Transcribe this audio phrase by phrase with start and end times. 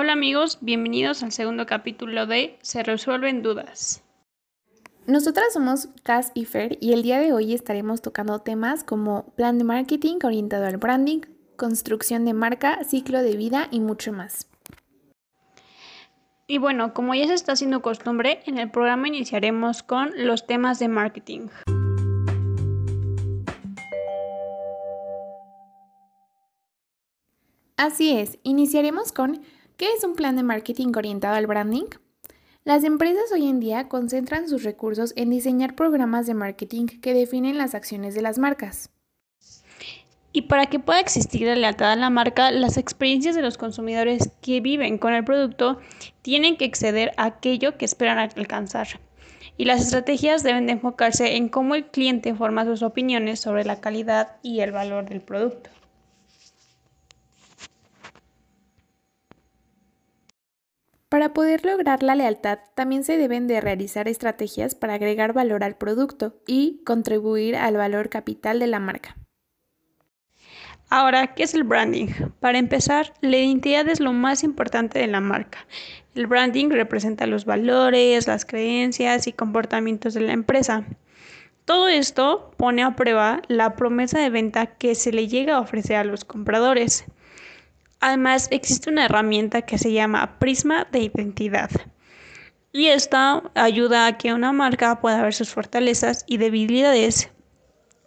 [0.00, 4.04] Hola amigos, bienvenidos al segundo capítulo de Se resuelven dudas.
[5.08, 9.58] Nosotras somos Cass y Fer y el día de hoy estaremos tocando temas como plan
[9.58, 11.22] de marketing orientado al branding,
[11.56, 14.48] construcción de marca, ciclo de vida y mucho más.
[16.46, 20.78] Y bueno, como ya se está haciendo costumbre, en el programa iniciaremos con los temas
[20.78, 21.48] de marketing.
[27.76, 29.40] Así es, iniciaremos con
[29.78, 31.86] ¿qué es un plan de marketing orientado al branding?
[32.64, 37.56] Las empresas hoy en día concentran sus recursos en diseñar programas de marketing que definen
[37.56, 38.90] las acciones de las marcas.
[40.32, 44.30] Y para que pueda existir la lealtad a la marca, las experiencias de los consumidores
[44.42, 45.78] que viven con el producto
[46.22, 49.00] tienen que exceder a aquello que esperan alcanzar.
[49.56, 53.80] Y las estrategias deben de enfocarse en cómo el cliente forma sus opiniones sobre la
[53.80, 55.70] calidad y el valor del producto.
[61.18, 65.74] Para poder lograr la lealtad, también se deben de realizar estrategias para agregar valor al
[65.74, 69.16] producto y contribuir al valor capital de la marca.
[70.88, 72.06] Ahora, ¿qué es el branding?
[72.38, 75.58] Para empezar, la identidad es lo más importante de la marca.
[76.14, 80.84] El branding representa los valores, las creencias y comportamientos de la empresa.
[81.64, 85.96] Todo esto pone a prueba la promesa de venta que se le llega a ofrecer
[85.96, 87.06] a los compradores.
[88.00, 91.70] Además, existe una herramienta que se llama prisma de identidad.
[92.72, 97.30] Y esta ayuda a que una marca pueda ver sus fortalezas y debilidades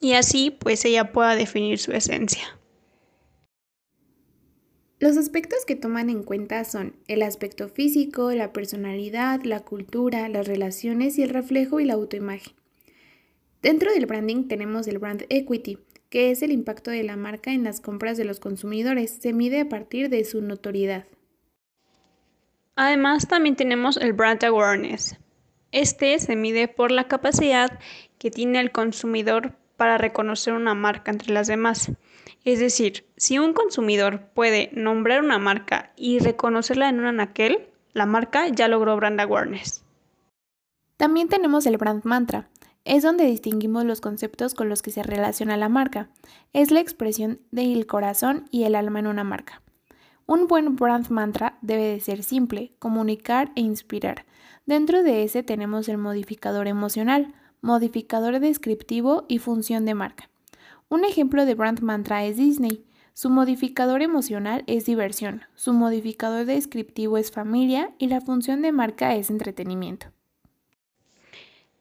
[0.00, 2.42] y así pues ella pueda definir su esencia.
[5.00, 10.48] Los aspectos que toman en cuenta son el aspecto físico, la personalidad, la cultura, las
[10.48, 12.54] relaciones y el reflejo y la autoimagen.
[13.62, 15.78] Dentro del branding tenemos el brand equity,
[16.10, 19.18] que es el impacto de la marca en las compras de los consumidores.
[19.20, 21.04] Se mide a partir de su notoriedad.
[22.76, 25.16] Además, también tenemos el brand awareness.
[25.72, 27.78] Este se mide por la capacidad
[28.18, 31.92] que tiene el consumidor para reconocer una marca entre las demás.
[32.44, 38.06] Es decir, si un consumidor puede nombrar una marca y reconocerla en un anaquel, la
[38.06, 39.84] marca ya logró brand awareness.
[40.96, 42.48] También tenemos el brand mantra,
[42.88, 46.08] es donde distinguimos los conceptos con los que se relaciona la marca.
[46.54, 49.60] Es la expresión del corazón y el alma en una marca.
[50.26, 54.24] Un buen brand mantra debe de ser simple, comunicar e inspirar.
[54.64, 60.30] Dentro de ese tenemos el modificador emocional, modificador descriptivo y función de marca.
[60.88, 62.84] Un ejemplo de brand mantra es Disney.
[63.12, 69.14] Su modificador emocional es diversión, su modificador descriptivo es familia y la función de marca
[69.16, 70.06] es entretenimiento.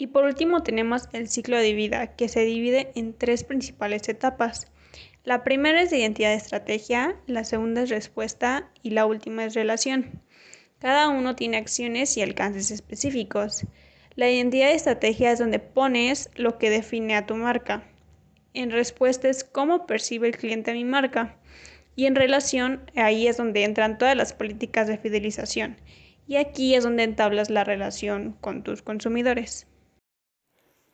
[0.00, 4.70] Y por último tenemos el ciclo de vida, que se divide en tres principales etapas.
[5.24, 9.54] La primera es de identidad de estrategia, la segunda es respuesta y la última es
[9.54, 10.22] relación.
[10.78, 13.66] Cada uno tiene acciones y alcances específicos.
[14.14, 17.82] La identidad de estrategia es donde pones lo que define a tu marca.
[18.54, 21.36] En respuesta es cómo percibe el cliente a mi marca.
[21.96, 25.76] Y en relación, ahí es donde entran todas las políticas de fidelización.
[26.28, 29.66] Y aquí es donde entablas la relación con tus consumidores.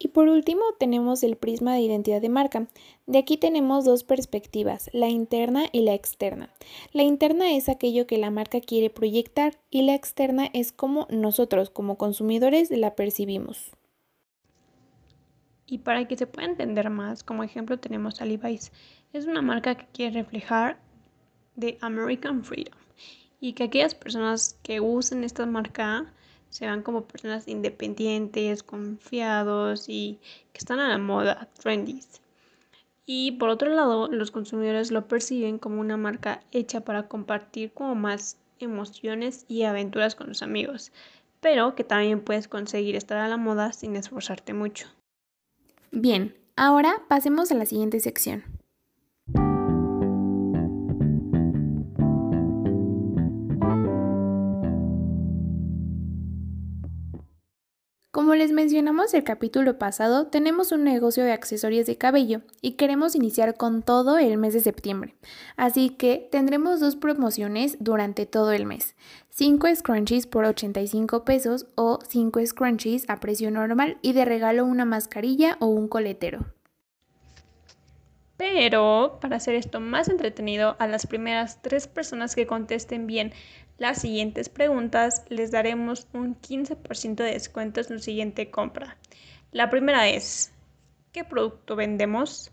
[0.00, 2.68] Y por último tenemos el prisma de identidad de marca.
[3.06, 6.50] De aquí tenemos dos perspectivas, la interna y la externa.
[6.92, 11.70] La interna es aquello que la marca quiere proyectar y la externa es como nosotros
[11.70, 13.72] como consumidores la percibimos.
[15.66, 18.24] Y para que se pueda entender más, como ejemplo tenemos a.
[19.12, 20.78] Es una marca que quiere reflejar
[21.56, 22.78] de American Freedom
[23.40, 26.12] y que aquellas personas que usen esta marca
[26.50, 30.18] se van como personas independientes, confiados y
[30.52, 32.00] que están a la moda, trendy.
[33.06, 37.94] Y por otro lado, los consumidores lo perciben como una marca hecha para compartir como
[37.94, 40.92] más emociones y aventuras con los amigos,
[41.40, 44.88] pero que también puedes conseguir estar a la moda sin esforzarte mucho.
[45.90, 48.57] Bien, ahora pasemos a la siguiente sección.
[58.28, 63.16] Como les mencionamos el capítulo pasado, tenemos un negocio de accesorios de cabello y queremos
[63.16, 65.14] iniciar con todo el mes de septiembre.
[65.56, 68.96] Así que tendremos dos promociones durante todo el mes.
[69.30, 74.84] 5 scrunchies por 85 pesos o 5 scrunchies a precio normal y de regalo una
[74.84, 76.57] mascarilla o un coletero.
[78.38, 83.32] Pero para hacer esto más entretenido, a las primeras tres personas que contesten bien
[83.78, 88.96] las siguientes preguntas les daremos un 15% de descuento en su siguiente compra.
[89.50, 90.52] La primera es,
[91.12, 92.52] ¿qué producto vendemos?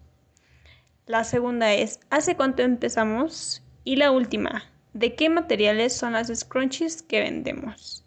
[1.05, 3.61] La segunda es, ¿hace cuánto empezamos?
[3.83, 8.03] Y la última, de qué materiales son las scrunchies que vendemos.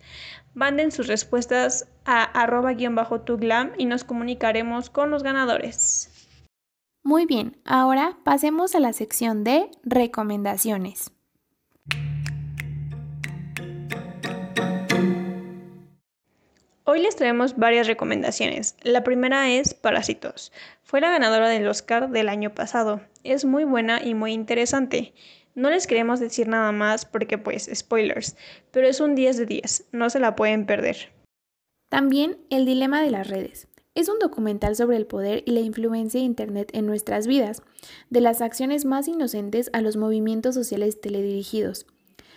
[0.55, 6.28] Manden sus respuestas a arroba-tuglam y nos comunicaremos con los ganadores.
[7.09, 11.11] Muy bien, ahora pasemos a la sección de recomendaciones.
[16.85, 18.77] Hoy les traemos varias recomendaciones.
[18.83, 20.53] La primera es Parásitos.
[20.83, 23.01] Fue la ganadora del Oscar del año pasado.
[23.25, 25.15] Es muy buena y muy interesante.
[25.55, 28.37] No les queremos decir nada más porque pues spoilers,
[28.71, 31.11] pero es un 10 de 10, no se la pueden perder.
[31.89, 33.68] También El Dilema de las Redes.
[33.99, 37.63] Es un documental sobre el poder y la influencia de Internet en nuestras vidas,
[38.11, 41.85] de las acciones más inocentes a los movimientos sociales teledirigidos.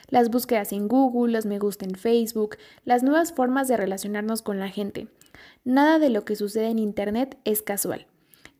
[0.07, 4.57] Las búsquedas en Google, los me gusta en Facebook, las nuevas formas de relacionarnos con
[4.57, 5.05] la gente.
[5.63, 8.07] Nada de lo que sucede en Internet es casual.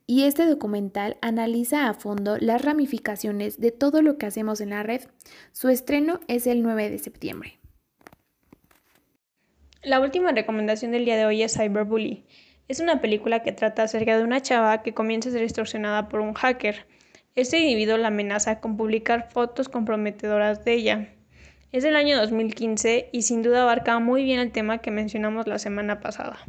[0.06, 4.84] Y este documental analiza a fondo las ramificaciones de todo lo que hacemos en la
[4.84, 5.02] red.
[5.54, 7.58] Su estreno es el 9 de septiembre.
[9.82, 12.28] La última recomendación del día de hoy es Cyberbully.
[12.72, 16.22] Es una película que trata acerca de una chava que comienza a ser extorsionada por
[16.22, 16.86] un hacker.
[17.36, 21.14] Este individuo la amenaza con publicar fotos comprometedoras de ella.
[21.74, 25.60] Es del año 2015 y sin duda abarca muy bien el tema que mencionamos la
[25.60, 26.40] semana pasada.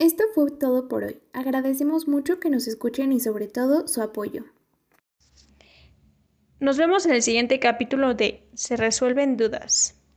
[0.00, 1.20] Esto fue todo por hoy.
[1.32, 4.46] Agradecemos mucho que nos escuchen y sobre todo su apoyo.
[6.58, 9.98] Nos vemos en el siguiente capítulo de Se resuelven dudas.